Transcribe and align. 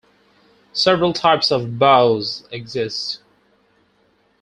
Several 0.73 1.13
types 1.13 1.51
of 1.51 1.77
bows 1.77 2.47
exist. 2.51 3.19